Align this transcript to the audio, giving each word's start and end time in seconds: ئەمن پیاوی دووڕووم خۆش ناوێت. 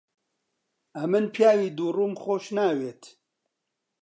ئەمن 0.97 1.25
پیاوی 1.33 1.73
دووڕووم 1.77 2.13
خۆش 2.23 2.45
ناوێت. 2.57 3.01